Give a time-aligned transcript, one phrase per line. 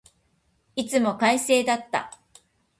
[0.75, 2.19] いつも快晴だった。